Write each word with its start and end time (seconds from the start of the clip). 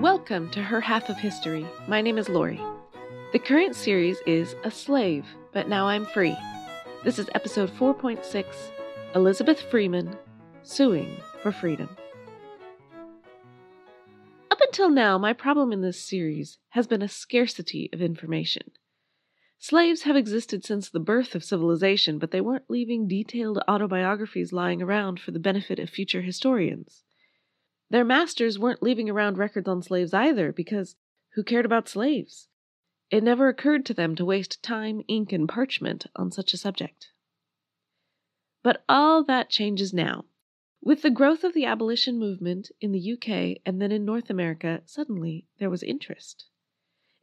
Welcome 0.00 0.48
to 0.52 0.62
Her 0.62 0.80
Half 0.80 1.08
of 1.08 1.16
History. 1.16 1.66
My 1.88 2.00
name 2.00 2.18
is 2.18 2.28
Lori. 2.28 2.60
The 3.32 3.40
current 3.40 3.74
series 3.74 4.18
is 4.28 4.54
A 4.62 4.70
Slave, 4.70 5.26
but 5.52 5.68
Now 5.68 5.88
I'm 5.88 6.06
Free. 6.06 6.36
This 7.02 7.18
is 7.18 7.28
episode 7.34 7.68
4.6 7.70 8.44
Elizabeth 9.16 9.60
Freeman 9.60 10.16
Suing 10.62 11.16
for 11.42 11.50
Freedom. 11.50 11.88
Up 14.52 14.60
until 14.60 14.90
now, 14.90 15.18
my 15.18 15.32
problem 15.32 15.72
in 15.72 15.80
this 15.80 16.00
series 16.00 16.58
has 16.68 16.86
been 16.86 17.02
a 17.02 17.08
scarcity 17.08 17.90
of 17.92 18.00
information. 18.00 18.70
Slaves 19.58 20.02
have 20.02 20.14
existed 20.14 20.64
since 20.64 20.88
the 20.88 21.00
birth 21.00 21.34
of 21.34 21.42
civilization, 21.42 22.20
but 22.20 22.30
they 22.30 22.40
weren't 22.40 22.70
leaving 22.70 23.08
detailed 23.08 23.58
autobiographies 23.66 24.52
lying 24.52 24.80
around 24.80 25.18
for 25.18 25.32
the 25.32 25.40
benefit 25.40 25.80
of 25.80 25.90
future 25.90 26.22
historians. 26.22 27.02
Their 27.90 28.04
masters 28.04 28.58
weren't 28.58 28.82
leaving 28.82 29.10
around 29.10 29.36
records 29.36 29.68
on 29.68 29.82
slaves 29.82 30.14
either, 30.14 30.52
because 30.52 30.96
who 31.34 31.42
cared 31.42 31.64
about 31.64 31.88
slaves? 31.88 32.48
It 33.10 33.24
never 33.24 33.48
occurred 33.48 33.84
to 33.86 33.94
them 33.94 34.14
to 34.14 34.24
waste 34.24 34.62
time, 34.62 35.02
ink, 35.08 35.32
and 35.32 35.48
parchment 35.48 36.06
on 36.14 36.30
such 36.30 36.54
a 36.54 36.56
subject. 36.56 37.08
But 38.62 38.84
all 38.88 39.24
that 39.24 39.50
changes 39.50 39.92
now. 39.92 40.26
With 40.82 41.02
the 41.02 41.10
growth 41.10 41.44
of 41.44 41.52
the 41.52 41.64
abolition 41.64 42.18
movement 42.18 42.70
in 42.80 42.92
the 42.92 43.12
UK 43.12 43.60
and 43.66 43.82
then 43.82 43.90
in 43.90 44.04
North 44.04 44.30
America, 44.30 44.82
suddenly 44.86 45.46
there 45.58 45.68
was 45.68 45.82
interest. 45.82 46.46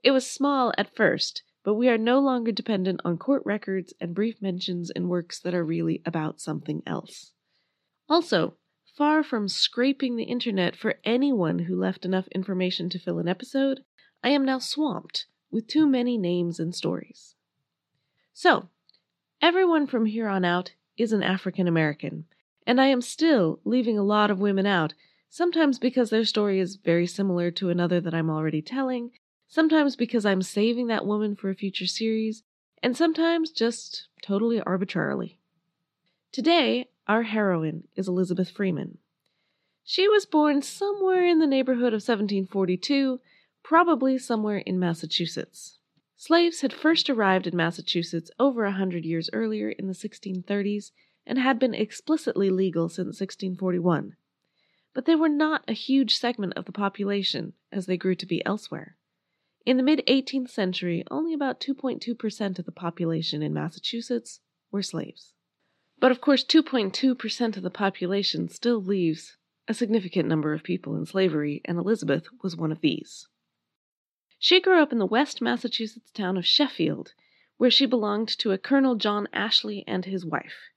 It 0.04 0.12
was 0.12 0.30
small 0.30 0.74
at 0.78 0.96
first, 0.96 1.44
but 1.64 1.76
we 1.76 1.90
are 1.90 1.98
no 1.98 2.20
longer 2.20 2.52
dependent 2.52 3.02
on 3.04 3.18
court 3.18 3.42
records 3.46 3.94
and 4.00 4.14
brief 4.14 4.42
mentions 4.42 4.90
in 4.90 5.08
works 5.08 5.40
that 5.40 5.56
are 5.56 5.66
really 5.66 6.02
about 6.06 6.40
something 6.40 6.84
else. 6.86 7.32
Also, 8.10 8.58
far 8.98 9.22
from 9.22 9.48
scraping 9.48 10.16
the 10.16 10.24
internet 10.24 10.76
for 10.76 10.96
anyone 11.04 11.60
who 11.60 11.76
left 11.76 12.04
enough 12.04 12.28
information 12.30 12.90
to 12.90 12.98
fill 12.98 13.20
an 13.20 13.28
episode, 13.28 13.84
I 14.24 14.30
am 14.30 14.44
now 14.44 14.58
swamped 14.58 15.28
with 15.52 15.68
too 15.68 15.86
many 15.86 16.18
names 16.18 16.60
and 16.60 16.74
stories. 16.74 17.36
So, 18.34 18.70
everyone 19.40 19.86
from 19.86 20.08
here 20.08 20.28
on 20.28 20.44
out 20.44 20.72
is 20.98 21.14
an 21.14 21.22
African 21.22 21.68
American, 21.68 22.26
and 22.66 22.82
I 22.82 22.88
am 22.88 23.02
still 23.02 23.60
leaving 23.64 24.00
a 24.00 24.04
lot 24.04 24.32
of 24.32 24.40
women 24.40 24.66
out, 24.66 24.96
sometimes 25.30 25.78
because 25.78 26.10
their 26.10 26.26
story 26.26 26.60
is 26.60 26.78
very 26.78 27.06
similar 27.06 27.52
to 27.52 27.70
another 27.70 28.02
that 28.02 28.16
I'm 28.16 28.32
already 28.32 28.64
telling, 28.64 29.12
sometimes 29.48 29.96
because 29.96 30.26
I'm 30.26 30.42
saving 30.42 30.88
that 30.88 31.06
woman 31.06 31.36
for 31.36 31.52
a 31.52 31.56
future 31.56 31.86
series, 31.86 32.42
and 32.82 32.98
sometimes 32.98 33.52
just 33.52 34.08
totally 34.24 34.60
arbitrarily. 34.60 35.40
Today, 36.32 36.88
our 37.08 37.24
heroine 37.24 37.88
is 37.96 38.08
Elizabeth 38.08 38.52
Freeman. 38.52 38.98
She 39.84 40.08
was 40.10 40.26
born 40.26 40.62
somewhere 40.62 41.26
in 41.26 41.40
the 41.40 41.48
neighborhood 41.48 41.94
of 41.94 42.04
1742, 42.04 43.22
probably 43.64 44.18
somewhere 44.18 44.58
in 44.58 44.78
Massachusetts. 44.78 45.80
Slaves 46.18 46.62
had 46.62 46.74
first 46.74 47.10
arrived 47.10 47.48
in 47.48 47.56
Massachusetts 47.56 48.30
over 48.38 48.66
a 48.66 48.74
hundred 48.74 49.06
years 49.06 49.30
earlier 49.32 49.70
in 49.70 49.88
the 49.88 49.94
1630s 49.94 50.92
and 51.26 51.40
had 51.40 51.60
been 51.60 51.74
explicitly 51.74 52.50
legal 52.50 52.90
since 52.90 53.20
1641. 53.20 54.16
But 54.94 55.06
they 55.06 55.16
were 55.16 55.30
not 55.30 55.64
a 55.68 55.74
huge 55.74 56.18
segment 56.18 56.54
of 56.56 56.66
the 56.66 56.72
population 56.72 57.54
as 57.72 57.86
they 57.86 57.98
grew 57.98 58.16
to 58.16 58.26
be 58.26 58.46
elsewhere. 58.46 58.98
In 59.66 59.78
the 59.78 59.84
mid 59.84 60.02
18th 60.08 60.50
century, 60.50 61.04
only 61.12 61.34
about 61.34 61.60
2.2% 61.62 62.60
of 62.60 62.66
the 62.66 62.72
population 62.72 63.42
in 63.44 63.54
Massachusetts 63.54 64.40
were 64.72 64.82
slaves. 64.82 65.34
But 66.00 66.12
of 66.12 66.22
course, 66.22 66.44
2.2% 66.44 67.58
of 67.58 67.64
the 67.64 67.70
population 67.72 68.50
still 68.50 68.82
leaves 68.82 69.36
a 69.68 69.74
significant 69.74 70.30
number 70.30 70.54
of 70.54 70.64
people 70.64 70.96
in 70.96 71.06
slavery, 71.06 71.62
and 71.66 71.78
Elizabeth 71.78 72.28
was 72.44 72.56
one 72.56 72.72
of 72.72 72.82
these. 72.82 73.28
She 74.40 74.62
grew 74.62 74.82
up 74.82 74.92
in 74.92 75.00
the 75.00 75.06
West 75.06 75.42
Massachusetts 75.42 76.12
town 76.12 76.38
of 76.38 76.46
Sheffield, 76.46 77.14
where 77.58 77.72
she 77.72 77.88
belonged 77.88 78.30
to 78.38 78.52
a 78.52 78.58
Colonel 78.58 78.96
John 78.96 79.28
Ashley 79.34 79.84
and 79.88 80.06
his 80.06 80.24
wife. 80.24 80.70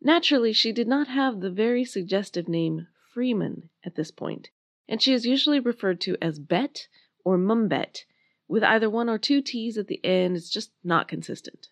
Naturally, 0.00 0.52
she 0.52 0.72
did 0.72 0.86
not 0.86 1.08
have 1.08 1.40
the 1.40 1.50
very 1.50 1.84
suggestive 1.84 2.48
name 2.48 2.86
Freeman 3.12 3.68
at 3.84 3.96
this 3.96 4.12
point, 4.12 4.50
and 4.88 5.02
she 5.02 5.12
is 5.12 5.26
usually 5.26 5.58
referred 5.58 6.00
to 6.02 6.16
as 6.22 6.38
Bet 6.38 6.86
or 7.24 7.36
Mumbet, 7.36 8.04
with 8.46 8.62
either 8.62 8.88
one 8.88 9.08
or 9.08 9.18
two 9.18 9.42
T's 9.42 9.76
at 9.76 9.88
the 9.88 10.04
end. 10.04 10.36
It's 10.36 10.48
just 10.48 10.70
not 10.84 11.08
consistent. 11.08 11.68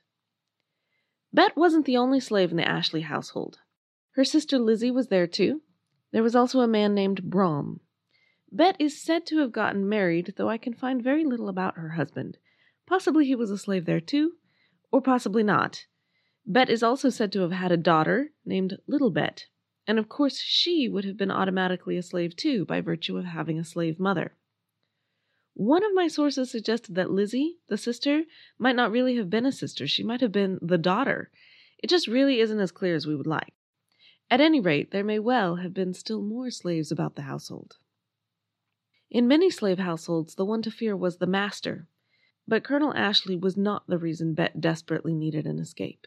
Bet 1.32 1.56
wasn't 1.56 1.86
the 1.86 1.96
only 1.96 2.20
slave 2.20 2.50
in 2.50 2.56
the 2.56 2.68
Ashley 2.68 3.02
household. 3.02 3.60
Her 4.12 4.24
sister 4.24 4.58
Lizzie 4.58 4.90
was 4.90 5.08
there 5.08 5.26
too. 5.26 5.62
There 6.12 6.22
was 6.22 6.34
also 6.34 6.60
a 6.60 6.66
man 6.66 6.94
named 6.94 7.30
Brom. 7.30 7.80
Bet 8.50 8.74
is 8.80 9.00
said 9.00 9.26
to 9.26 9.38
have 9.38 9.52
gotten 9.52 9.88
married, 9.88 10.34
though 10.36 10.48
I 10.48 10.58
can 10.58 10.74
find 10.74 11.02
very 11.02 11.24
little 11.24 11.48
about 11.48 11.76
her 11.76 11.90
husband. 11.90 12.36
Possibly 12.86 13.26
he 13.26 13.36
was 13.36 13.50
a 13.50 13.58
slave 13.58 13.84
there 13.84 14.00
too, 14.00 14.32
or 14.90 15.00
possibly 15.00 15.44
not. 15.44 15.86
Bet 16.44 16.68
is 16.68 16.82
also 16.82 17.10
said 17.10 17.30
to 17.32 17.40
have 17.42 17.52
had 17.52 17.70
a 17.70 17.76
daughter 17.76 18.32
named 18.44 18.78
Little 18.88 19.10
Bet, 19.10 19.46
and 19.86 20.00
of 20.00 20.08
course 20.08 20.40
she 20.40 20.88
would 20.88 21.04
have 21.04 21.16
been 21.16 21.30
automatically 21.30 21.96
a 21.96 22.02
slave 22.02 22.34
too 22.34 22.64
by 22.64 22.80
virtue 22.80 23.16
of 23.16 23.24
having 23.26 23.56
a 23.56 23.64
slave 23.64 24.00
mother. 24.00 24.34
One 25.54 25.84
of 25.84 25.94
my 25.94 26.08
sources 26.08 26.50
suggested 26.50 26.94
that 26.94 27.10
Lizzie, 27.10 27.58
the 27.68 27.76
sister, 27.76 28.22
might 28.58 28.76
not 28.76 28.90
really 28.90 29.16
have 29.16 29.28
been 29.28 29.46
a 29.46 29.52
sister. 29.52 29.86
She 29.86 30.02
might 30.02 30.20
have 30.20 30.32
been 30.32 30.58
the 30.62 30.78
daughter. 30.78 31.30
It 31.78 31.90
just 31.90 32.06
really 32.06 32.40
isn't 32.40 32.60
as 32.60 32.72
clear 32.72 32.94
as 32.94 33.06
we 33.06 33.16
would 33.16 33.26
like. 33.26 33.52
At 34.30 34.40
any 34.40 34.60
rate, 34.60 34.90
there 34.92 35.04
may 35.04 35.18
well 35.18 35.56
have 35.56 35.74
been 35.74 35.92
still 35.92 36.22
more 36.22 36.50
slaves 36.50 36.92
about 36.92 37.16
the 37.16 37.22
household. 37.22 37.78
In 39.10 39.26
many 39.26 39.50
slave 39.50 39.80
households, 39.80 40.36
the 40.36 40.44
one 40.44 40.62
to 40.62 40.70
fear 40.70 40.96
was 40.96 41.16
the 41.16 41.26
master, 41.26 41.88
but 42.46 42.62
Colonel 42.62 42.94
Ashley 42.94 43.36
was 43.36 43.56
not 43.56 43.88
the 43.88 43.98
reason 43.98 44.34
Bet 44.34 44.60
desperately 44.60 45.14
needed 45.14 45.46
an 45.46 45.58
escape. 45.58 46.06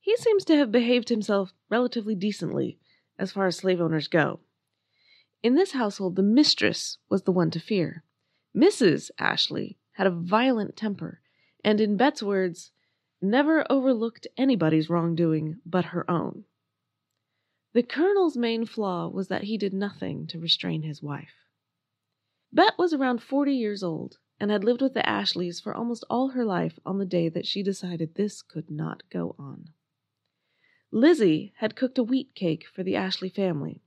He 0.00 0.16
seems 0.16 0.44
to 0.46 0.56
have 0.56 0.72
behaved 0.72 1.10
himself 1.10 1.52
relatively 1.68 2.14
decently 2.14 2.78
as 3.18 3.32
far 3.32 3.46
as 3.46 3.56
slave 3.56 3.80
owners 3.80 4.08
go. 4.08 4.40
In 5.42 5.54
this 5.56 5.72
household, 5.72 6.16
the 6.16 6.22
mistress 6.22 6.98
was 7.10 7.24
the 7.24 7.32
one 7.32 7.50
to 7.50 7.60
fear. 7.60 8.02
Mrs. 8.56 9.10
Ashley 9.18 9.76
had 9.92 10.06
a 10.06 10.10
violent 10.10 10.76
temper, 10.76 11.20
and 11.62 11.80
in 11.80 11.96
Bet's 11.96 12.22
words, 12.22 12.72
never 13.20 13.70
overlooked 13.70 14.26
anybody's 14.36 14.88
wrongdoing 14.88 15.60
but 15.66 15.86
her 15.86 16.10
own. 16.10 16.44
The 17.74 17.82
colonel's 17.82 18.36
main 18.36 18.64
flaw 18.64 19.08
was 19.08 19.28
that 19.28 19.44
he 19.44 19.58
did 19.58 19.74
nothing 19.74 20.26
to 20.28 20.40
restrain 20.40 20.82
his 20.82 21.02
wife. 21.02 21.34
Bet 22.50 22.72
was 22.78 22.94
around 22.94 23.22
forty 23.22 23.52
years 23.52 23.82
old 23.82 24.16
and 24.40 24.50
had 24.50 24.64
lived 24.64 24.80
with 24.80 24.94
the 24.94 25.06
Ashleys 25.06 25.60
for 25.60 25.74
almost 25.74 26.04
all 26.08 26.28
her 26.28 26.44
life 26.44 26.78
on 26.86 26.98
the 26.98 27.04
day 27.04 27.28
that 27.28 27.46
she 27.46 27.62
decided 27.62 28.14
this 28.14 28.40
could 28.40 28.70
not 28.70 29.02
go 29.10 29.34
on. 29.38 29.70
Lizzie 30.90 31.52
had 31.58 31.76
cooked 31.76 31.98
a 31.98 32.02
wheat 32.02 32.34
cake 32.34 32.64
for 32.74 32.82
the 32.82 32.96
Ashley 32.96 33.28
family. 33.28 33.82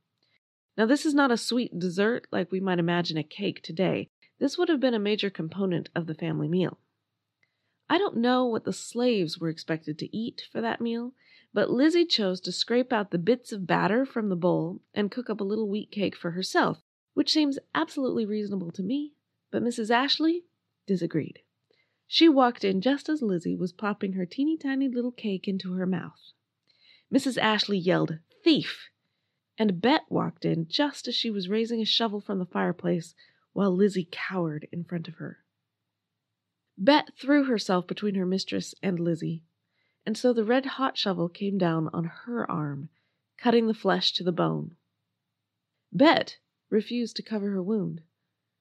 Now, 0.77 0.85
this 0.85 1.05
is 1.05 1.13
not 1.15 1.31
a 1.31 1.37
sweet 1.37 1.77
dessert 1.79 2.27
like 2.31 2.51
we 2.51 2.59
might 2.59 2.79
imagine 2.79 3.17
a 3.17 3.23
cake 3.23 3.63
today. 3.63 4.09
This 4.39 4.57
would 4.57 4.69
have 4.69 4.79
been 4.79 4.93
a 4.93 4.99
major 4.99 5.29
component 5.29 5.89
of 5.93 6.07
the 6.07 6.15
family 6.15 6.47
meal. 6.47 6.79
I 7.89 7.97
don't 7.97 8.17
know 8.17 8.45
what 8.45 8.63
the 8.63 8.73
slaves 8.73 9.37
were 9.37 9.49
expected 9.49 9.99
to 9.99 10.15
eat 10.15 10.47
for 10.51 10.61
that 10.61 10.79
meal, 10.79 11.13
but 11.53 11.69
Lizzie 11.69 12.05
chose 12.05 12.39
to 12.41 12.51
scrape 12.51 12.93
out 12.93 13.11
the 13.11 13.17
bits 13.17 13.51
of 13.51 13.67
batter 13.67 14.05
from 14.05 14.29
the 14.29 14.35
bowl 14.35 14.81
and 14.93 15.11
cook 15.11 15.29
up 15.29 15.41
a 15.41 15.43
little 15.43 15.67
wheat 15.67 15.91
cake 15.91 16.15
for 16.15 16.31
herself, 16.31 16.81
which 17.15 17.33
seems 17.33 17.59
absolutely 17.73 18.25
reasonable 18.25 18.71
to 18.71 18.83
me, 18.83 19.13
but 19.51 19.63
Mrs. 19.63 19.89
Ashley 19.89 20.45
disagreed. 20.85 21.39
She 22.07 22.29
walked 22.29 22.63
in 22.63 22.81
just 22.81 23.09
as 23.09 23.21
Lizzie 23.21 23.55
was 23.55 23.73
popping 23.73 24.13
her 24.13 24.25
teeny 24.25 24.57
tiny 24.57 24.87
little 24.87 25.11
cake 25.11 25.47
into 25.47 25.73
her 25.73 25.85
mouth. 25.85 26.31
Mrs. 27.13 27.37
Ashley 27.37 27.77
yelled, 27.77 28.19
Thief! 28.43 28.89
And 29.57 29.81
Bet 29.81 30.05
walked 30.09 30.45
in 30.45 30.67
just 30.67 31.07
as 31.07 31.15
she 31.15 31.29
was 31.29 31.49
raising 31.49 31.81
a 31.81 31.85
shovel 31.85 32.21
from 32.21 32.39
the 32.39 32.45
fireplace 32.45 33.13
while 33.53 33.75
Lizzie 33.75 34.07
cowered 34.11 34.67
in 34.71 34.83
front 34.83 35.07
of 35.07 35.15
her. 35.15 35.39
Bet 36.77 37.11
threw 37.19 37.43
herself 37.43 37.87
between 37.87 38.15
her 38.15 38.25
mistress 38.25 38.73
and 38.81 38.99
Lizzie, 38.99 39.43
and 40.05 40.17
so 40.17 40.31
the 40.31 40.45
red 40.45 40.65
hot 40.65 40.97
shovel 40.97 41.27
came 41.27 41.57
down 41.57 41.89
on 41.93 42.05
her 42.05 42.49
arm, 42.49 42.89
cutting 43.37 43.67
the 43.67 43.73
flesh 43.73 44.13
to 44.13 44.23
the 44.23 44.31
bone. 44.31 44.75
Bet 45.91 46.37
refused 46.69 47.15
to 47.17 47.23
cover 47.23 47.49
her 47.51 47.63
wound. 47.63 48.01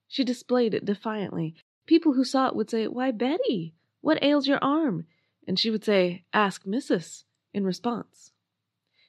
She 0.09 0.25
displayed 0.25 0.75
it 0.75 0.85
defiantly. 0.85 1.55
People 1.87 2.15
who 2.15 2.25
saw 2.25 2.49
it 2.49 2.57
would 2.57 2.71
say, 2.71 2.89
Why, 2.89 3.11
Betty, 3.11 3.75
what 4.01 4.23
ails 4.23 4.49
your 4.49 4.63
arm? 4.63 5.07
And 5.47 5.59
she 5.59 5.71
would 5.71 5.85
say, 5.85 6.25
Ask 6.33 6.67
Missus, 6.67 7.25
in 7.53 7.65
response. 7.65 8.33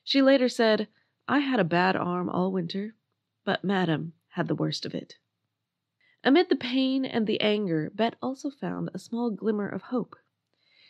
She 0.03 0.21
later 0.21 0.49
said, 0.49 0.87
I 1.27 1.39
had 1.39 1.59
a 1.59 1.63
bad 1.63 1.95
arm 1.95 2.29
all 2.29 2.51
winter, 2.51 2.95
but 3.45 3.63
Madam 3.63 4.13
had 4.29 4.47
the 4.47 4.55
worst 4.55 4.85
of 4.85 4.93
it. 4.93 5.15
Amid 6.23 6.49
the 6.49 6.55
pain 6.55 7.05
and 7.05 7.25
the 7.27 7.39
anger, 7.39 7.89
Bet 7.95 8.15
also 8.21 8.49
found 8.49 8.89
a 8.93 8.99
small 8.99 9.31
glimmer 9.31 9.69
of 9.69 9.83
hope. 9.83 10.17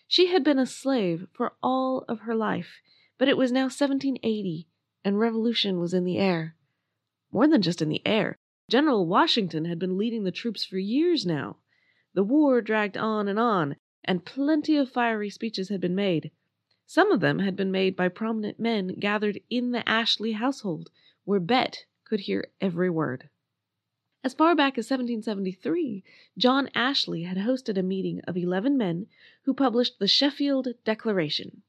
She 0.08 0.28
had 0.28 0.44
been 0.44 0.58
a 0.58 0.66
slave 0.66 1.28
for 1.32 1.54
all 1.62 2.04
of 2.08 2.22
her 2.22 2.36
life, 2.36 2.82
but 3.20 3.28
it 3.28 3.38
was 3.38 3.52
now 3.52 3.66
1780, 3.66 4.68
and 5.06 5.20
revolution 5.20 5.80
was 5.80 5.94
in 5.94 6.04
the 6.04 6.18
air. 6.18 6.56
More 7.32 7.48
than 7.48 7.62
just 7.62 7.82
in 7.82 7.90
the 7.90 8.02
air. 8.08 8.38
General 8.70 9.06
Washington 9.06 9.66
had 9.66 9.78
been 9.78 10.00
leading 10.00 10.24
the 10.24 10.32
troops 10.32 10.66
for 10.66 10.80
years 10.80 11.28
now. 11.28 11.58
The 12.16 12.24
war 12.24 12.60
dragged 12.60 12.98
on 12.98 13.28
and 13.28 13.38
on, 13.38 13.76
and 14.04 14.26
plenty 14.26 14.78
of 14.78 14.92
fiery 14.92 15.30
speeches 15.30 15.70
had 15.70 15.80
been 15.80 15.96
made. 15.96 16.32
Some 16.88 17.12
of 17.12 17.20
them 17.20 17.38
had 17.38 17.56
been 17.56 17.72
made 17.72 17.96
by 17.96 18.08
prominent 18.08 18.60
men 18.60 18.96
gathered 19.00 19.40
in 19.48 19.72
the 19.72 19.88
Ashley 19.88 20.32
household, 20.32 20.90
where 21.24 21.40
Bet 21.40 21.86
could 22.04 22.22
hear 22.22 22.48
every 22.60 22.90
word. 22.90 23.30
As 24.22 24.34
far 24.34 24.54
back 24.54 24.78
as 24.78 24.90
1773, 24.90 26.04
John 26.38 26.70
Ashley 26.76 27.24
had 27.24 27.38
hosted 27.38 27.78
a 27.78 27.82
meeting 27.82 28.20
of 28.28 28.36
eleven 28.36 28.78
men 28.78 29.08
who 29.44 29.54
published 29.54 29.98
the 29.98 30.10
Sheffield 30.10 30.68
Declaration, 30.84 31.62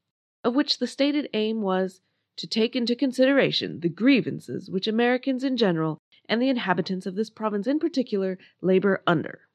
of 0.43 0.53
which 0.53 0.77
the 0.77 0.85
stated 0.85 1.29
aim 1.33 1.61
was 1.61 2.01
to 2.35 2.47
take 2.47 2.75
into 2.75 2.93
consideration 2.93 3.79
the 3.79 3.87
grievances 3.87 4.69
which 4.69 4.85
Americans 4.85 5.45
in 5.45 5.55
general 5.55 6.01
and 6.27 6.41
the 6.41 6.49
inhabitants 6.49 7.05
of 7.05 7.15
this 7.15 7.29
province 7.29 7.67
in 7.67 7.79
particular 7.79 8.37
labor 8.59 9.01
under. 9.07 9.47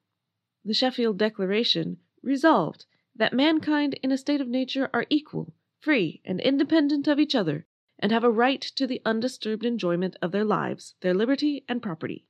The 0.64 0.72
Sheffield 0.72 1.18
Declaration 1.18 1.98
resolved 2.22 2.86
that 3.14 3.34
mankind 3.34 3.92
in 4.02 4.10
a 4.10 4.16
state 4.16 4.40
of 4.40 4.48
nature 4.48 4.88
are 4.94 5.04
equal, 5.10 5.52
free, 5.80 6.22
and 6.24 6.40
independent 6.40 7.08
of 7.08 7.20
each 7.20 7.34
other, 7.34 7.66
and 7.98 8.10
have 8.10 8.24
a 8.24 8.30
right 8.30 8.62
to 8.62 8.86
the 8.86 9.02
undisturbed 9.04 9.66
enjoyment 9.66 10.16
of 10.22 10.32
their 10.32 10.46
lives, 10.46 10.94
their 11.02 11.12
liberty, 11.12 11.62
and 11.68 11.82
property. 11.82 12.24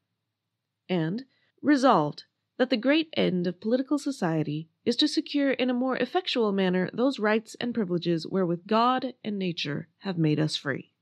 And 0.89 1.25
resolved 1.63 2.25
that 2.59 2.71
the 2.71 2.77
great 2.77 3.09
end 3.17 3.47
of 3.47 3.61
political 3.61 3.99
society 3.99 4.69
is 4.85 4.97
to 4.97 5.09
secure 5.09 5.51
in 5.51 5.69
a 5.69 5.75
more 5.75 5.97
effectual 5.97 6.53
manner 6.53 6.89
those 6.93 7.19
rights 7.19 7.57
and 7.61 7.75
privileges 7.75 8.27
wherewith 8.27 8.67
God 8.67 9.15
and 9.23 9.39
nature 9.39 9.89
have 9.99 10.17
made 10.17 10.41
us 10.41 10.57
free. 10.57 10.93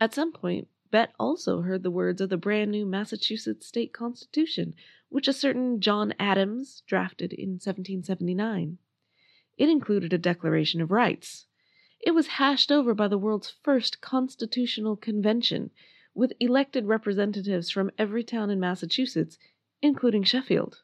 At 0.00 0.14
some 0.14 0.32
point, 0.32 0.68
Bet 0.90 1.12
also 1.20 1.60
heard 1.60 1.82
the 1.82 1.90
words 1.90 2.20
of 2.20 2.30
the 2.30 2.36
brand 2.36 2.70
new 2.70 2.84
Massachusetts 2.84 3.66
state 3.66 3.92
constitution, 3.92 4.74
which 5.08 5.28
a 5.28 5.32
certain 5.32 5.80
John 5.80 6.14
Adams 6.18 6.82
drafted 6.86 7.32
in 7.32 7.50
1779. 7.50 8.78
It 9.58 9.68
included 9.68 10.12
a 10.12 10.18
Declaration 10.18 10.80
of 10.80 10.90
Rights. 10.90 11.46
It 12.00 12.12
was 12.12 12.38
hashed 12.38 12.72
over 12.72 12.94
by 12.94 13.08
the 13.08 13.18
world's 13.18 13.54
first 13.62 14.00
constitutional 14.00 14.96
convention, 14.96 15.70
with 16.20 16.34
elected 16.38 16.84
representatives 16.84 17.70
from 17.70 17.90
every 17.96 18.22
town 18.22 18.50
in 18.50 18.60
Massachusetts, 18.60 19.38
including 19.80 20.22
Sheffield. 20.22 20.82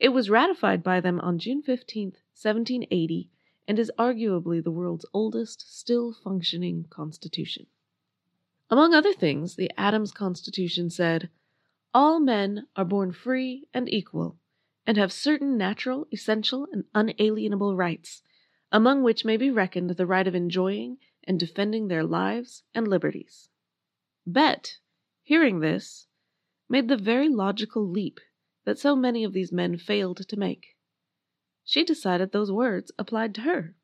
It 0.00 0.08
was 0.08 0.28
ratified 0.28 0.82
by 0.82 0.98
them 0.98 1.20
on 1.20 1.38
June 1.38 1.62
15, 1.62 2.06
1780, 2.34 3.30
and 3.68 3.78
is 3.78 3.92
arguably 3.96 4.60
the 4.60 4.72
world's 4.72 5.06
oldest 5.14 5.78
still 5.78 6.12
functioning 6.12 6.84
constitution. 6.90 7.68
Among 8.68 8.92
other 8.92 9.12
things, 9.12 9.54
the 9.54 9.70
Adams 9.78 10.10
Constitution 10.10 10.90
said, 10.90 11.30
All 11.94 12.18
men 12.18 12.66
are 12.74 12.84
born 12.84 13.12
free 13.12 13.68
and 13.72 13.88
equal, 13.88 14.36
and 14.84 14.96
have 14.96 15.12
certain 15.12 15.56
natural, 15.56 16.08
essential, 16.10 16.66
and 16.72 16.86
unalienable 16.92 17.76
rights, 17.76 18.24
among 18.72 19.04
which 19.04 19.24
may 19.24 19.36
be 19.36 19.52
reckoned 19.52 19.90
the 19.90 20.06
right 20.06 20.26
of 20.26 20.34
enjoying 20.34 20.98
and 21.22 21.38
defending 21.38 21.86
their 21.86 22.02
lives 22.02 22.64
and 22.74 22.88
liberties. 22.88 23.49
Bet, 24.26 24.78
hearing 25.22 25.60
this, 25.60 26.06
made 26.68 26.88
the 26.88 26.96
very 26.96 27.28
logical 27.28 27.88
leap 27.88 28.20
that 28.64 28.78
so 28.78 28.94
many 28.94 29.24
of 29.24 29.32
these 29.32 29.50
men 29.50 29.78
failed 29.78 30.28
to 30.28 30.36
make. 30.36 30.76
She 31.64 31.84
decided 31.84 32.32
those 32.32 32.52
words 32.52 32.92
applied 32.98 33.34
to 33.36 33.40
her, 33.42 33.74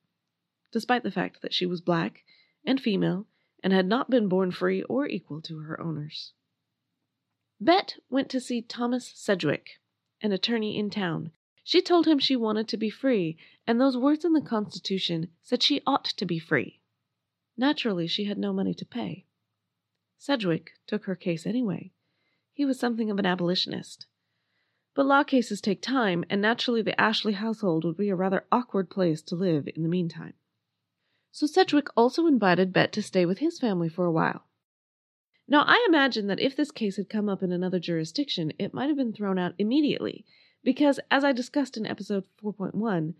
despite 0.72 1.02
the 1.02 1.10
fact 1.10 1.40
that 1.42 1.54
she 1.54 1.66
was 1.66 1.80
black 1.80 2.24
and 2.64 2.80
female 2.80 3.26
and 3.62 3.72
had 3.72 3.86
not 3.86 4.10
been 4.10 4.28
born 4.28 4.50
free 4.50 4.82
or 4.82 5.06
equal 5.06 5.40
to 5.42 5.60
her 5.60 5.80
owners. 5.80 6.32
Bet 7.58 7.98
went 8.10 8.28
to 8.30 8.40
see 8.40 8.60
Thomas 8.60 9.10
Sedgwick, 9.14 9.80
an 10.20 10.32
attorney 10.32 10.78
in 10.78 10.90
town. 10.90 11.32
She 11.64 11.80
told 11.80 12.06
him 12.06 12.18
she 12.18 12.36
wanted 12.36 12.68
to 12.68 12.76
be 12.76 12.90
free, 12.90 13.38
and 13.66 13.80
those 13.80 13.96
words 13.96 14.24
in 14.24 14.34
the 14.34 14.42
Constitution 14.42 15.30
said 15.42 15.62
she 15.62 15.82
ought 15.86 16.04
to 16.04 16.26
be 16.26 16.38
free. 16.38 16.80
Naturally, 17.56 18.06
she 18.06 18.24
had 18.24 18.36
no 18.36 18.52
money 18.52 18.74
to 18.74 18.84
pay. 18.84 19.24
Sedgwick 20.18 20.72
took 20.86 21.04
her 21.04 21.14
case 21.14 21.46
anyway. 21.46 21.92
He 22.52 22.64
was 22.64 22.78
something 22.78 23.10
of 23.10 23.18
an 23.18 23.26
abolitionist. 23.26 24.06
But 24.94 25.06
law 25.06 25.24
cases 25.24 25.60
take 25.60 25.82
time, 25.82 26.24
and 26.30 26.40
naturally 26.40 26.80
the 26.80 26.98
Ashley 26.98 27.34
household 27.34 27.84
would 27.84 27.98
be 27.98 28.08
a 28.08 28.16
rather 28.16 28.46
awkward 28.50 28.88
place 28.88 29.20
to 29.22 29.34
live 29.34 29.68
in 29.74 29.82
the 29.82 29.88
meantime. 29.88 30.32
So 31.32 31.46
Sedgwick 31.46 31.88
also 31.94 32.26
invited 32.26 32.72
Bet 32.72 32.92
to 32.92 33.02
stay 33.02 33.26
with 33.26 33.38
his 33.38 33.58
family 33.58 33.90
for 33.90 34.06
a 34.06 34.10
while. 34.10 34.46
Now, 35.46 35.64
I 35.66 35.84
imagine 35.86 36.28
that 36.28 36.40
if 36.40 36.56
this 36.56 36.70
case 36.70 36.96
had 36.96 37.10
come 37.10 37.28
up 37.28 37.42
in 37.42 37.52
another 37.52 37.78
jurisdiction, 37.78 38.52
it 38.58 38.72
might 38.72 38.88
have 38.88 38.96
been 38.96 39.12
thrown 39.12 39.38
out 39.38 39.54
immediately, 39.58 40.24
because, 40.64 40.98
as 41.10 41.24
I 41.24 41.32
discussed 41.32 41.76
in 41.76 41.86
episode 41.86 42.24
4.1, 42.42 43.14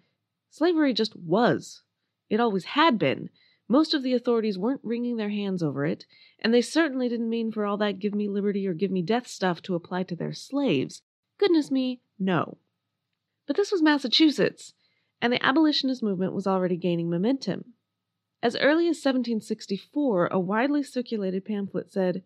slavery 0.50 0.94
just 0.94 1.14
was. 1.14 1.82
It 2.30 2.40
always 2.40 2.64
had 2.64 2.98
been. 2.98 3.28
Most 3.68 3.94
of 3.94 4.02
the 4.04 4.12
authorities 4.12 4.56
weren't 4.56 4.84
wringing 4.84 5.16
their 5.16 5.30
hands 5.30 5.62
over 5.62 5.84
it, 5.84 6.06
and 6.38 6.54
they 6.54 6.62
certainly 6.62 7.08
didn't 7.08 7.28
mean 7.28 7.50
for 7.50 7.66
all 7.66 7.76
that 7.78 7.98
give 7.98 8.14
me 8.14 8.28
liberty 8.28 8.66
or 8.66 8.74
give 8.74 8.92
me 8.92 9.02
death 9.02 9.26
stuff 9.26 9.60
to 9.62 9.74
apply 9.74 10.04
to 10.04 10.14
their 10.14 10.32
slaves. 10.32 11.02
Goodness 11.38 11.70
me, 11.70 12.00
no. 12.18 12.58
But 13.46 13.56
this 13.56 13.72
was 13.72 13.82
Massachusetts, 13.82 14.74
and 15.20 15.32
the 15.32 15.44
abolitionist 15.44 16.02
movement 16.02 16.32
was 16.32 16.46
already 16.46 16.76
gaining 16.76 17.10
momentum. 17.10 17.74
As 18.42 18.54
early 18.56 18.84
as 18.84 18.98
1764, 18.98 20.28
a 20.28 20.38
widely 20.38 20.82
circulated 20.84 21.44
pamphlet 21.44 21.90
said, 21.90 22.22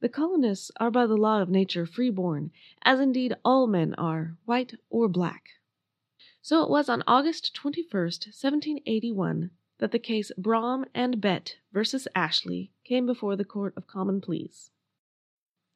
The 0.00 0.08
colonists 0.10 0.70
are 0.78 0.90
by 0.90 1.06
the 1.06 1.16
law 1.16 1.40
of 1.40 1.48
nature 1.48 1.86
freeborn, 1.86 2.50
as 2.82 3.00
indeed 3.00 3.34
all 3.44 3.66
men 3.66 3.94
are, 3.94 4.36
white 4.44 4.74
or 4.90 5.08
black. 5.08 5.44
So 6.42 6.62
it 6.62 6.68
was 6.68 6.88
on 6.88 7.02
August 7.06 7.54
21, 7.54 7.88
1781, 7.90 9.50
that 9.82 9.90
the 9.90 9.98
case 9.98 10.30
Brom 10.38 10.84
and 10.94 11.20
Bet 11.20 11.56
versus 11.72 12.06
Ashley 12.14 12.70
came 12.84 13.04
before 13.04 13.34
the 13.34 13.44
Court 13.44 13.74
of 13.76 13.88
Common 13.88 14.20
Pleas. 14.20 14.70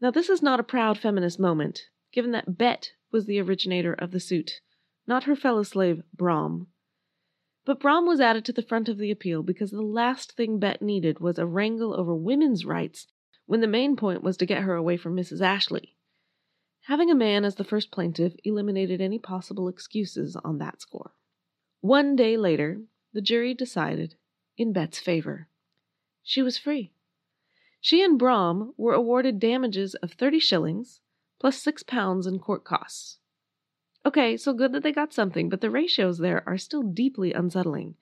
Now, 0.00 0.12
this 0.12 0.28
is 0.28 0.40
not 0.40 0.60
a 0.60 0.62
proud 0.62 0.96
feminist 0.96 1.40
moment, 1.40 1.86
given 2.12 2.30
that 2.30 2.56
Bet 2.56 2.92
was 3.10 3.26
the 3.26 3.40
originator 3.40 3.92
of 3.92 4.12
the 4.12 4.20
suit, 4.20 4.60
not 5.08 5.24
her 5.24 5.34
fellow 5.34 5.64
slave 5.64 6.04
Brom. 6.14 6.68
But 7.64 7.80
Brom 7.80 8.06
was 8.06 8.20
added 8.20 8.44
to 8.44 8.52
the 8.52 8.62
front 8.62 8.88
of 8.88 8.96
the 8.96 9.10
appeal 9.10 9.42
because 9.42 9.72
the 9.72 9.82
last 9.82 10.36
thing 10.36 10.60
Bet 10.60 10.80
needed 10.80 11.18
was 11.18 11.36
a 11.36 11.44
wrangle 11.44 11.92
over 11.92 12.14
women's 12.14 12.64
rights 12.64 13.08
when 13.46 13.60
the 13.60 13.66
main 13.66 13.96
point 13.96 14.22
was 14.22 14.36
to 14.36 14.46
get 14.46 14.62
her 14.62 14.76
away 14.76 14.96
from 14.96 15.16
Mrs. 15.16 15.40
Ashley. 15.40 15.96
Having 16.82 17.10
a 17.10 17.16
man 17.16 17.44
as 17.44 17.56
the 17.56 17.64
first 17.64 17.90
plaintiff 17.90 18.34
eliminated 18.44 19.00
any 19.00 19.18
possible 19.18 19.66
excuses 19.66 20.36
on 20.44 20.58
that 20.58 20.80
score. 20.80 21.10
One 21.80 22.14
day 22.14 22.36
later, 22.36 22.82
the 23.16 23.22
jury 23.22 23.54
decided 23.54 24.14
in 24.58 24.74
Bet's 24.74 24.98
favor. 24.98 25.48
She 26.22 26.42
was 26.42 26.58
free. 26.58 26.92
She 27.80 28.04
and 28.04 28.18
Brom 28.18 28.74
were 28.76 28.92
awarded 28.92 29.40
damages 29.40 29.94
of 29.94 30.12
30 30.12 30.38
shillings 30.38 31.00
plus 31.38 31.56
6 31.62 31.82
pounds 31.84 32.26
in 32.26 32.38
court 32.38 32.62
costs. 32.62 33.16
Okay, 34.04 34.36
so 34.36 34.52
good 34.52 34.72
that 34.72 34.82
they 34.82 34.92
got 34.92 35.14
something, 35.14 35.48
but 35.48 35.62
the 35.62 35.70
ratios 35.70 36.18
there 36.18 36.46
are 36.46 36.58
still 36.58 36.82
deeply 36.82 37.32
unsettling. 37.32 37.94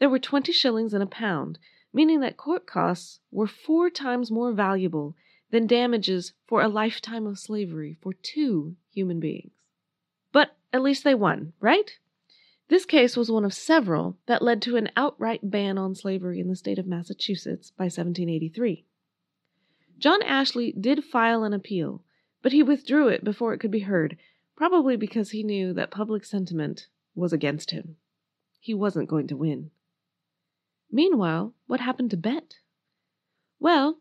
There 0.00 0.10
were 0.10 0.18
20 0.18 0.52
shillings 0.52 0.92
in 0.92 1.00
a 1.00 1.06
pound, 1.06 1.58
meaning 1.90 2.20
that 2.20 2.36
court 2.36 2.66
costs 2.66 3.20
were 3.30 3.46
four 3.46 3.88
times 3.88 4.30
more 4.30 4.52
valuable 4.52 5.16
than 5.50 5.66
damages 5.66 6.34
for 6.46 6.60
a 6.60 6.68
lifetime 6.68 7.26
of 7.26 7.38
slavery 7.38 7.96
for 8.02 8.12
two 8.12 8.76
human 8.90 9.18
beings. 9.18 9.52
But 10.30 10.58
at 10.74 10.82
least 10.82 11.04
they 11.04 11.14
won, 11.14 11.54
right? 11.58 11.98
This 12.72 12.86
case 12.86 13.18
was 13.18 13.30
one 13.30 13.44
of 13.44 13.52
several 13.52 14.16
that 14.24 14.40
led 14.40 14.62
to 14.62 14.78
an 14.78 14.88
outright 14.96 15.50
ban 15.50 15.76
on 15.76 15.94
slavery 15.94 16.40
in 16.40 16.48
the 16.48 16.56
state 16.56 16.78
of 16.78 16.86
Massachusetts 16.86 17.70
by 17.70 17.84
1783. 17.84 18.86
John 19.98 20.22
Ashley 20.22 20.72
did 20.72 21.04
file 21.04 21.44
an 21.44 21.52
appeal, 21.52 22.02
but 22.40 22.52
he 22.52 22.62
withdrew 22.62 23.08
it 23.08 23.24
before 23.24 23.52
it 23.52 23.58
could 23.58 23.70
be 23.70 23.80
heard 23.80 24.16
probably 24.56 24.96
because 24.96 25.32
he 25.32 25.42
knew 25.42 25.74
that 25.74 25.90
public 25.90 26.24
sentiment 26.24 26.86
was 27.14 27.30
against 27.30 27.72
him. 27.72 27.96
He 28.58 28.72
wasn't 28.72 29.10
going 29.10 29.26
to 29.26 29.36
win. 29.36 29.70
Meanwhile, 30.90 31.52
what 31.66 31.80
happened 31.80 32.10
to 32.12 32.16
Bet? 32.16 32.54
Well, 33.60 33.98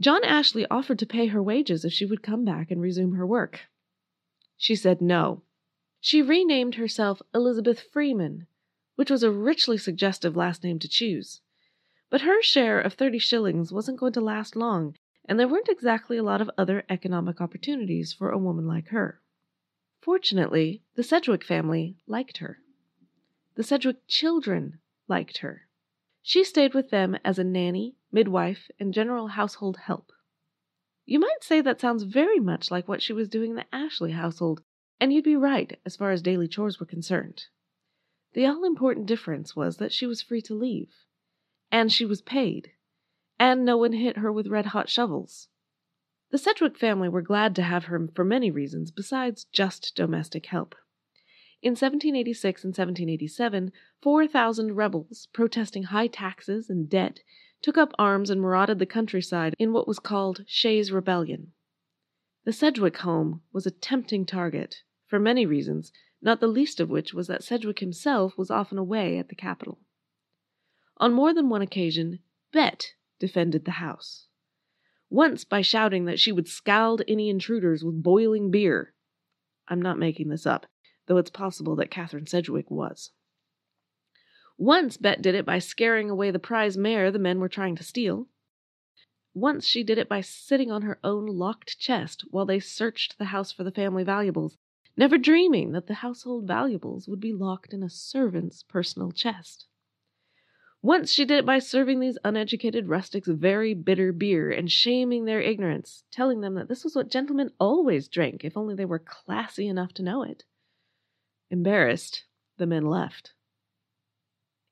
John 0.00 0.24
Ashley 0.24 0.66
offered 0.66 0.98
to 0.98 1.06
pay 1.06 1.28
her 1.28 1.40
wages 1.40 1.84
if 1.84 1.92
she 1.92 2.06
would 2.06 2.24
come 2.24 2.44
back 2.44 2.72
and 2.72 2.80
resume 2.80 3.12
her 3.12 3.24
work. 3.24 3.68
She 4.56 4.74
said 4.74 5.00
no. 5.00 5.44
She 6.02 6.22
renamed 6.22 6.76
herself 6.76 7.20
Elizabeth 7.34 7.80
Freeman, 7.80 8.46
which 8.96 9.10
was 9.10 9.22
a 9.22 9.30
richly 9.30 9.76
suggestive 9.76 10.34
last 10.34 10.64
name 10.64 10.78
to 10.78 10.88
choose. 10.88 11.42
But 12.08 12.22
her 12.22 12.42
share 12.42 12.80
of 12.80 12.94
thirty 12.94 13.18
shillings 13.18 13.70
wasn't 13.70 14.00
going 14.00 14.14
to 14.14 14.20
last 14.20 14.56
long, 14.56 14.96
and 15.26 15.38
there 15.38 15.46
weren't 15.46 15.68
exactly 15.68 16.16
a 16.16 16.22
lot 16.22 16.40
of 16.40 16.50
other 16.56 16.84
economic 16.88 17.40
opportunities 17.40 18.12
for 18.14 18.30
a 18.30 18.38
woman 18.38 18.66
like 18.66 18.88
her. 18.88 19.20
Fortunately, 20.00 20.82
the 20.94 21.02
Sedgwick 21.02 21.44
family 21.44 21.98
liked 22.06 22.38
her. 22.38 22.58
The 23.54 23.62
Sedgwick 23.62 24.06
children 24.08 24.80
liked 25.06 25.38
her. 25.38 25.68
She 26.22 26.44
stayed 26.44 26.72
with 26.72 26.88
them 26.88 27.16
as 27.24 27.38
a 27.38 27.44
nanny, 27.44 27.96
midwife, 28.10 28.70
and 28.80 28.94
general 28.94 29.28
household 29.28 29.76
help. 29.76 30.12
You 31.04 31.18
might 31.18 31.42
say 31.42 31.60
that 31.60 31.80
sounds 31.80 32.04
very 32.04 32.40
much 32.40 32.70
like 32.70 32.88
what 32.88 33.02
she 33.02 33.12
was 33.12 33.28
doing 33.28 33.50
in 33.50 33.56
the 33.56 33.74
Ashley 33.74 34.12
household, 34.12 34.62
and 35.00 35.12
you'd 35.12 35.24
be 35.24 35.36
right 35.36 35.80
as 35.86 35.96
far 35.96 36.10
as 36.10 36.20
daily 36.20 36.46
chores 36.46 36.78
were 36.78 36.86
concerned. 36.86 37.46
The 38.34 38.46
all 38.46 38.64
important 38.64 39.06
difference 39.06 39.56
was 39.56 39.78
that 39.78 39.92
she 39.92 40.06
was 40.06 40.22
free 40.22 40.42
to 40.42 40.54
leave, 40.54 40.92
and 41.72 41.90
she 41.90 42.04
was 42.04 42.20
paid, 42.20 42.72
and 43.38 43.64
no 43.64 43.76
one 43.78 43.94
hit 43.94 44.18
her 44.18 44.30
with 44.30 44.46
red 44.46 44.66
hot 44.66 44.88
shovels. 44.88 45.48
The 46.30 46.38
Sedgwick 46.38 46.78
family 46.78 47.08
were 47.08 47.22
glad 47.22 47.56
to 47.56 47.62
have 47.62 47.86
her 47.86 48.08
for 48.14 48.24
many 48.24 48.50
reasons 48.50 48.90
besides 48.90 49.44
just 49.44 49.96
domestic 49.96 50.46
help. 50.46 50.76
In 51.62 51.72
1786 51.72 52.64
and 52.64 52.70
1787, 52.70 53.72
4,000 54.00 54.76
rebels, 54.76 55.28
protesting 55.32 55.84
high 55.84 56.06
taxes 56.06 56.70
and 56.70 56.88
debt, 56.88 57.20
took 57.62 57.76
up 57.76 57.92
arms 57.98 58.30
and 58.30 58.40
marauded 58.40 58.78
the 58.78 58.86
countryside 58.86 59.54
in 59.58 59.72
what 59.72 59.88
was 59.88 59.98
called 59.98 60.44
Shays' 60.46 60.92
Rebellion. 60.92 61.52
The 62.44 62.52
Sedgwick 62.52 62.98
home 62.98 63.42
was 63.52 63.66
a 63.66 63.70
tempting 63.70 64.24
target, 64.24 64.82
for 65.10 65.18
many 65.18 65.44
reasons, 65.44 65.92
not 66.22 66.38
the 66.38 66.46
least 66.46 66.78
of 66.78 66.88
which 66.88 67.12
was 67.12 67.26
that 67.26 67.42
Sedgwick 67.42 67.80
himself 67.80 68.38
was 68.38 68.48
often 68.48 68.78
away 68.78 69.18
at 69.18 69.28
the 69.28 69.34
capital. 69.34 69.80
On 70.98 71.12
more 71.12 71.34
than 71.34 71.48
one 71.48 71.62
occasion, 71.62 72.20
Bet 72.52 72.92
defended 73.18 73.64
the 73.64 73.72
house. 73.72 74.28
Once 75.10 75.42
by 75.42 75.62
shouting 75.62 76.04
that 76.04 76.20
she 76.20 76.30
would 76.30 76.46
scald 76.46 77.02
any 77.08 77.28
intruders 77.28 77.82
with 77.82 78.04
boiling 78.04 78.52
beer. 78.52 78.94
I'm 79.66 79.82
not 79.82 79.98
making 79.98 80.28
this 80.28 80.46
up, 80.46 80.66
though 81.06 81.16
it's 81.16 81.30
possible 81.30 81.74
that 81.76 81.90
Catherine 81.90 82.28
Sedgwick 82.28 82.70
was. 82.70 83.10
Once 84.56 84.96
Bet 84.96 85.20
did 85.20 85.34
it 85.34 85.44
by 85.44 85.58
scaring 85.58 86.08
away 86.08 86.30
the 86.30 86.38
prize 86.38 86.76
mare 86.76 87.10
the 87.10 87.18
men 87.18 87.40
were 87.40 87.48
trying 87.48 87.74
to 87.74 87.82
steal. 87.82 88.28
Once 89.34 89.66
she 89.66 89.82
did 89.82 89.98
it 89.98 90.08
by 90.08 90.20
sitting 90.20 90.70
on 90.70 90.82
her 90.82 91.00
own 91.02 91.26
locked 91.26 91.80
chest 91.80 92.24
while 92.30 92.46
they 92.46 92.60
searched 92.60 93.18
the 93.18 93.26
house 93.26 93.50
for 93.50 93.64
the 93.64 93.72
family 93.72 94.04
valuables, 94.04 94.56
never 95.00 95.16
dreaming 95.16 95.72
that 95.72 95.86
the 95.86 95.94
household 95.94 96.46
valuables 96.46 97.08
would 97.08 97.20
be 97.20 97.32
locked 97.32 97.72
in 97.72 97.82
a 97.82 97.88
servant's 97.88 98.62
personal 98.62 99.10
chest. 99.10 99.66
Once 100.82 101.10
she 101.10 101.24
did 101.24 101.38
it 101.38 101.46
by 101.46 101.58
serving 101.58 102.00
these 102.00 102.18
uneducated 102.22 102.86
rustics 102.86 103.26
very 103.26 103.72
bitter 103.72 104.12
beer 104.12 104.50
and 104.50 104.70
shaming 104.70 105.24
their 105.24 105.40
ignorance, 105.40 106.04
telling 106.10 106.42
them 106.42 106.54
that 106.54 106.68
this 106.68 106.84
was 106.84 106.94
what 106.94 107.10
gentlemen 107.10 107.50
always 107.58 108.08
drank 108.08 108.44
if 108.44 108.58
only 108.58 108.74
they 108.74 108.84
were 108.84 108.98
classy 108.98 109.66
enough 109.66 109.94
to 109.94 110.02
know 110.02 110.22
it. 110.22 110.44
Embarrassed, 111.50 112.24
the 112.58 112.66
men 112.66 112.84
left. 112.84 113.32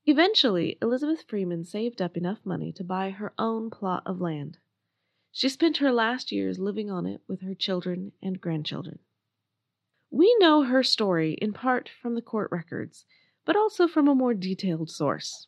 Eventually, 0.04 0.76
Elizabeth 0.82 1.24
Freeman 1.26 1.64
saved 1.64 2.02
up 2.02 2.18
enough 2.18 2.44
money 2.44 2.70
to 2.72 2.84
buy 2.84 3.08
her 3.10 3.32
own 3.38 3.70
plot 3.70 4.02
of 4.04 4.20
land. 4.20 4.58
She 5.32 5.48
spent 5.48 5.78
her 5.78 5.90
last 5.90 6.30
years 6.30 6.58
living 6.58 6.90
on 6.90 7.06
it 7.06 7.22
with 7.26 7.40
her 7.40 7.54
children 7.54 8.12
and 8.22 8.38
grandchildren. 8.38 8.98
We 10.10 10.34
know 10.40 10.62
her 10.62 10.82
story 10.82 11.34
in 11.34 11.52
part 11.52 11.88
from 11.88 12.14
the 12.14 12.22
court 12.22 12.50
records, 12.50 13.04
but 13.44 13.56
also 13.56 13.86
from 13.86 14.08
a 14.08 14.14
more 14.14 14.34
detailed 14.34 14.90
source. 14.90 15.46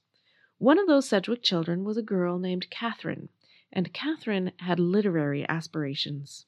One 0.58 0.78
of 0.78 0.86
those 0.86 1.08
Sedgwick 1.08 1.42
children 1.42 1.82
was 1.82 1.96
a 1.96 2.02
girl 2.02 2.38
named 2.38 2.70
Catherine, 2.70 3.30
and 3.72 3.92
Catherine 3.92 4.52
had 4.58 4.78
literary 4.78 5.48
aspirations. 5.48 6.46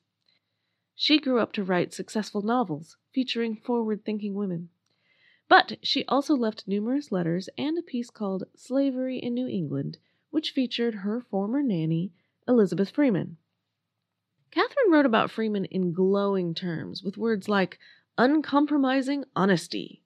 She 0.94 1.18
grew 1.18 1.40
up 1.40 1.52
to 1.54 1.64
write 1.64 1.94
successful 1.94 2.42
novels 2.42 2.96
featuring 3.12 3.56
forward 3.56 4.04
thinking 4.04 4.34
women. 4.34 4.68
But 5.48 5.78
she 5.82 6.04
also 6.06 6.34
left 6.36 6.68
numerous 6.68 7.10
letters 7.10 7.48
and 7.56 7.78
a 7.78 7.82
piece 7.82 8.10
called 8.10 8.44
Slavery 8.54 9.18
in 9.18 9.34
New 9.34 9.48
England, 9.48 9.98
which 10.30 10.50
featured 10.50 10.96
her 10.96 11.20
former 11.20 11.62
nanny, 11.62 12.12
Elizabeth 12.46 12.90
Freeman. 12.90 13.38
Catherine 14.50 14.90
wrote 14.90 15.06
about 15.06 15.30
Freeman 15.30 15.64
in 15.64 15.92
glowing 15.92 16.54
terms, 16.54 17.02
with 17.02 17.16
words 17.16 17.48
like 17.48 17.78
uncompromising 18.18 19.24
honesty, 19.34 20.02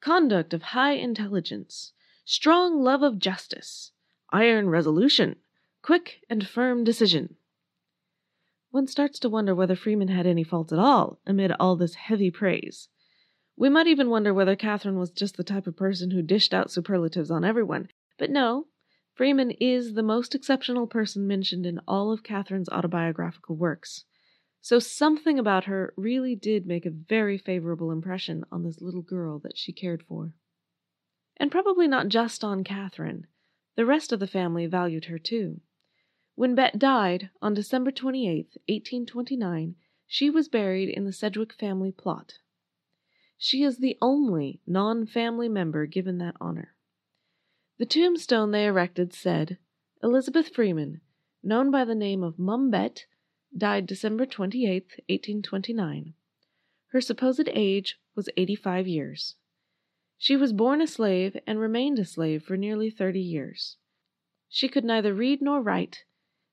conduct 0.00 0.54
of 0.54 0.62
high 0.62 0.92
intelligence, 0.92 1.92
strong 2.24 2.82
love 2.82 3.02
of 3.02 3.18
justice, 3.18 3.92
iron 4.30 4.68
resolution, 4.68 5.36
quick 5.82 6.22
and 6.30 6.46
firm 6.46 6.84
decision. 6.84 7.36
One 8.70 8.86
starts 8.86 9.18
to 9.20 9.28
wonder 9.28 9.54
whether 9.54 9.74
Freeman 9.74 10.08
had 10.08 10.26
any 10.26 10.44
faults 10.44 10.72
at 10.72 10.78
all 10.78 11.18
amid 11.26 11.52
all 11.52 11.76
this 11.76 11.94
heavy 11.94 12.30
praise. 12.30 12.88
We 13.56 13.68
might 13.68 13.88
even 13.88 14.10
wonder 14.10 14.32
whether 14.32 14.56
Catherine 14.56 14.98
was 14.98 15.10
just 15.10 15.36
the 15.36 15.44
type 15.44 15.66
of 15.66 15.76
person 15.76 16.12
who 16.12 16.22
dished 16.22 16.54
out 16.54 16.70
superlatives 16.70 17.30
on 17.30 17.44
everyone. 17.44 17.88
But 18.16 18.30
no, 18.30 18.68
Freeman 19.12 19.50
is 19.50 19.94
the 19.94 20.02
most 20.02 20.34
exceptional 20.34 20.86
person 20.86 21.26
mentioned 21.26 21.66
in 21.66 21.80
all 21.86 22.12
of 22.12 22.22
Catherine's 22.22 22.68
autobiographical 22.70 23.56
works. 23.56 24.04
So 24.60 24.78
something 24.78 25.38
about 25.38 25.64
her 25.64 25.94
really 25.96 26.36
did 26.36 26.66
make 26.66 26.84
a 26.84 26.90
very 26.90 27.38
favorable 27.38 27.90
impression 27.90 28.44
on 28.52 28.62
this 28.62 28.80
little 28.80 29.02
girl 29.02 29.38
that 29.40 29.56
she 29.56 29.72
cared 29.72 30.02
for. 30.02 30.34
And 31.38 31.50
probably 31.50 31.88
not 31.88 32.08
just 32.08 32.44
on 32.44 32.64
Catherine. 32.64 33.26
The 33.76 33.86
rest 33.86 34.12
of 34.12 34.20
the 34.20 34.26
family 34.26 34.66
valued 34.66 35.06
her 35.06 35.18
too. 35.18 35.60
When 36.34 36.54
Bet 36.54 36.78
died 36.78 37.30
on 37.40 37.54
December 37.54 37.90
28, 37.90 38.46
1829, 38.68 39.76
she 40.06 40.28
was 40.28 40.48
buried 40.48 40.88
in 40.88 41.04
the 41.04 41.12
Sedgwick 41.12 41.52
family 41.54 41.92
plot. 41.92 42.38
She 43.38 43.62
is 43.62 43.78
the 43.78 43.96
only 44.02 44.60
non 44.66 45.06
family 45.06 45.48
member 45.48 45.86
given 45.86 46.18
that 46.18 46.36
honor. 46.40 46.74
The 47.78 47.86
tombstone 47.86 48.50
they 48.50 48.66
erected 48.66 49.14
said, 49.14 49.56
Elizabeth 50.02 50.54
Freeman, 50.54 51.00
known 51.42 51.70
by 51.70 51.86
the 51.86 51.94
name 51.94 52.22
of 52.22 52.38
Mum 52.38 52.70
Bet, 52.70 53.06
died 53.56 53.86
December 53.86 54.26
28, 54.26 54.82
1829. 55.08 56.14
Her 56.88 57.00
supposed 57.00 57.48
age 57.52 57.98
was 58.14 58.28
85 58.36 58.86
years. 58.86 59.36
She 60.18 60.36
was 60.36 60.52
born 60.52 60.80
a 60.80 60.86
slave 60.86 61.36
and 61.46 61.58
remained 61.58 61.98
a 61.98 62.04
slave 62.04 62.42
for 62.42 62.56
nearly 62.56 62.90
30 62.90 63.20
years. 63.20 63.76
She 64.48 64.68
could 64.68 64.84
neither 64.84 65.14
read 65.14 65.40
nor 65.40 65.62
write, 65.62 66.04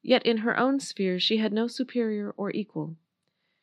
yet 0.01 0.25
in 0.25 0.37
her 0.37 0.57
own 0.57 0.79
sphere 0.79 1.19
she 1.19 1.37
had 1.37 1.51
no 1.51 1.67
superior 1.67 2.31
or 2.37 2.51
equal. 2.51 2.97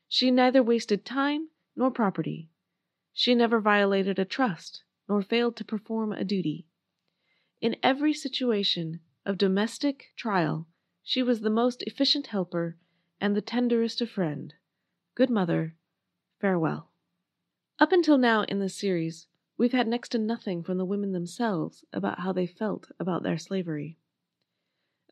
She 0.09 0.31
neither 0.31 0.63
wasted 0.63 1.05
time 1.05 1.49
nor 1.75 1.91
property. 1.91 2.51
She 3.13 3.35
never 3.35 3.61
violated 3.61 4.19
a 4.19 4.25
trust, 4.25 4.85
nor 5.09 5.23
failed 5.23 5.57
to 5.57 5.65
perform 5.65 6.13
a 6.13 6.25
duty. 6.25 6.67
In 7.61 7.77
every 7.83 8.13
situation 8.13 9.01
of 9.25 9.39
domestic 9.39 10.13
trial, 10.17 10.67
she 11.03 11.23
was 11.23 11.41
the 11.41 11.51
most 11.51 11.83
efficient 11.83 12.27
helper 12.27 12.77
and 13.25 13.35
the 13.35 13.41
tenderest 13.41 14.03
of 14.03 14.11
friend. 14.11 14.53
Good 15.15 15.31
mother, 15.31 15.75
farewell. 16.43 16.91
Up 17.79 17.91
until 17.91 18.19
now 18.19 18.43
in 18.43 18.59
this 18.59 18.77
series, 18.77 19.29
we've 19.57 19.73
had 19.73 19.89
next 19.89 20.11
to 20.11 20.19
nothing 20.19 20.63
from 20.63 20.77
the 20.77 20.85
women 20.85 21.13
themselves 21.13 21.87
about 21.91 22.21
how 22.21 22.35
they 22.35 22.47
felt 22.47 22.91
about 23.01 23.23
their 23.23 23.39
slavery. 23.39 23.97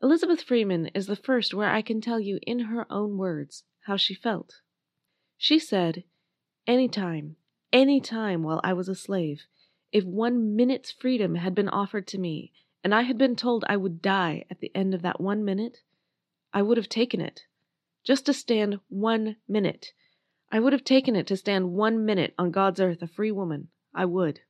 Elizabeth 0.03 0.43
Freeman 0.43 0.91
is 0.93 1.07
the 1.07 1.15
first 1.15 1.55
where 1.55 1.71
I 1.71 1.81
can 1.81 2.01
tell 2.01 2.19
you 2.19 2.37
in 2.43 2.59
her 2.59 2.85
own 2.87 3.17
words 3.17 3.63
how 3.87 3.97
she 3.97 4.13
felt. 4.13 4.61
She 5.35 5.57
said, 5.57 6.03
Any 6.67 6.87
time, 6.87 7.35
any 7.71 7.99
time 7.99 8.43
while 8.43 8.61
I 8.63 8.73
was 8.73 8.87
a 8.87 8.93
slave, 8.93 9.47
if 9.91 10.03
one 10.03 10.55
minute's 10.55 10.91
freedom 10.91 11.33
had 11.33 11.55
been 11.55 11.67
offered 11.67 12.05
to 12.09 12.19
me, 12.19 12.51
and 12.83 12.93
I 12.93 13.01
had 13.01 13.17
been 13.17 13.35
told 13.35 13.65
I 13.67 13.77
would 13.77 14.03
die 14.03 14.45
at 14.51 14.59
the 14.59 14.71
end 14.75 14.93
of 14.93 15.01
that 15.01 15.19
one 15.19 15.43
minute, 15.43 15.79
I 16.53 16.61
would 16.61 16.77
have 16.77 16.89
taken 16.89 17.19
it. 17.19 17.45
Just 18.03 18.25
to 18.25 18.33
stand 18.33 18.79
one 18.89 19.37
minute. 19.47 19.93
I 20.51 20.59
would 20.59 20.73
have 20.73 20.83
taken 20.83 21.15
it 21.15 21.27
to 21.27 21.37
stand 21.37 21.73
one 21.73 22.05
minute 22.05 22.33
on 22.37 22.51
God's 22.51 22.79
earth 22.79 23.01
a 23.01 23.07
free 23.07 23.31
woman. 23.31 23.69
I 23.93 24.05
would. 24.05 24.41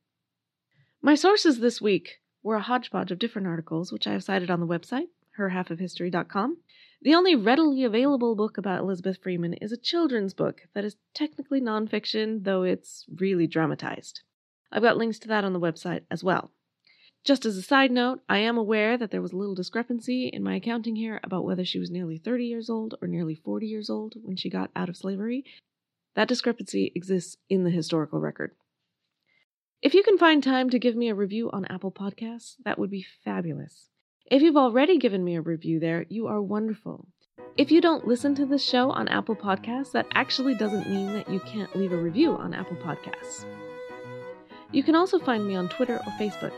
My 1.00 1.14
sources 1.14 1.60
this 1.60 1.80
week 1.80 2.20
were 2.42 2.56
a 2.56 2.62
hodgepodge 2.62 3.10
of 3.10 3.18
different 3.18 3.48
articles, 3.48 3.92
which 3.92 4.06
I 4.06 4.12
have 4.12 4.24
cited 4.24 4.50
on 4.50 4.60
the 4.60 4.66
website, 4.66 5.08
herhalfofhistory.com, 5.38 6.58
the 7.04 7.14
only 7.14 7.34
readily 7.34 7.84
available 7.84 8.34
book 8.34 8.56
about 8.56 8.80
Elizabeth 8.80 9.18
Freeman 9.22 9.52
is 9.54 9.72
a 9.72 9.76
children's 9.76 10.32
book 10.32 10.62
that 10.74 10.84
is 10.84 10.96
technically 11.12 11.60
nonfiction, 11.60 12.44
though 12.44 12.62
it's 12.62 13.04
really 13.14 13.46
dramatized. 13.46 14.22
I've 14.72 14.82
got 14.82 14.96
links 14.96 15.18
to 15.20 15.28
that 15.28 15.44
on 15.44 15.52
the 15.52 15.60
website 15.60 16.02
as 16.10 16.24
well. 16.24 16.50
Just 17.24 17.46
as 17.46 17.56
a 17.56 17.62
side 17.62 17.90
note, 17.90 18.20
I 18.28 18.38
am 18.38 18.58
aware 18.58 18.98
that 18.98 19.10
there 19.10 19.22
was 19.22 19.32
a 19.32 19.36
little 19.36 19.54
discrepancy 19.54 20.28
in 20.28 20.42
my 20.42 20.56
accounting 20.56 20.94
here 20.94 21.20
about 21.24 21.46
whether 21.46 21.64
she 21.64 21.78
was 21.78 21.90
nearly 21.90 22.18
30 22.18 22.44
years 22.44 22.68
old 22.68 22.96
or 23.00 23.08
nearly 23.08 23.34
40 23.34 23.66
years 23.66 23.88
old 23.88 24.12
when 24.22 24.36
she 24.36 24.50
got 24.50 24.70
out 24.76 24.90
of 24.90 24.96
slavery. 24.96 25.42
That 26.16 26.28
discrepancy 26.28 26.92
exists 26.94 27.38
in 27.48 27.64
the 27.64 27.70
historical 27.70 28.20
record. 28.20 28.50
If 29.80 29.94
you 29.94 30.02
can 30.02 30.18
find 30.18 30.42
time 30.42 30.68
to 30.68 30.78
give 30.78 30.96
me 30.96 31.08
a 31.08 31.14
review 31.14 31.50
on 31.50 31.64
Apple 31.64 31.90
Podcasts, 31.90 32.56
that 32.66 32.78
would 32.78 32.90
be 32.90 33.06
fabulous. 33.24 33.88
If 34.26 34.42
you've 34.42 34.56
already 34.58 34.98
given 34.98 35.24
me 35.24 35.36
a 35.36 35.40
review 35.40 35.80
there, 35.80 36.04
you 36.10 36.26
are 36.26 36.42
wonderful. 36.42 37.08
If 37.56 37.70
you 37.70 37.80
don't 37.80 38.06
listen 38.06 38.34
to 38.34 38.44
this 38.44 38.62
show 38.62 38.90
on 38.90 39.08
Apple 39.08 39.36
Podcasts, 39.36 39.92
that 39.92 40.06
actually 40.12 40.56
doesn't 40.56 40.90
mean 40.90 41.14
that 41.14 41.30
you 41.30 41.40
can't 41.40 41.74
leave 41.74 41.92
a 41.92 41.96
review 41.96 42.32
on 42.32 42.52
Apple 42.52 42.76
Podcasts. 42.76 43.46
You 44.72 44.82
can 44.82 44.94
also 44.94 45.18
find 45.18 45.46
me 45.46 45.54
on 45.54 45.70
Twitter 45.70 45.96
or 45.96 46.12
Facebook. 46.20 46.52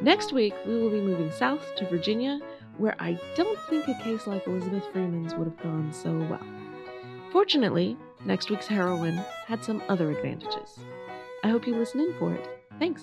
Next 0.00 0.32
week, 0.32 0.54
we 0.66 0.78
will 0.78 0.90
be 0.90 1.00
moving 1.00 1.30
south 1.30 1.74
to 1.76 1.88
Virginia, 1.88 2.40
where 2.78 2.96
I 2.98 3.18
don't 3.36 3.58
think 3.70 3.88
a 3.88 3.94
case 4.02 4.26
like 4.26 4.46
Elizabeth 4.46 4.84
Freeman's 4.92 5.34
would 5.34 5.46
have 5.46 5.62
gone 5.62 5.92
so 5.92 6.12
well. 6.30 6.46
Fortunately, 7.32 7.96
next 8.24 8.50
week's 8.50 8.66
heroine 8.66 9.20
had 9.46 9.64
some 9.64 9.82
other 9.88 10.10
advantages. 10.10 10.78
I 11.42 11.48
hope 11.48 11.66
you 11.66 11.74
listen 11.74 12.00
in 12.00 12.14
for 12.18 12.34
it. 12.34 12.48
Thanks. 12.78 13.02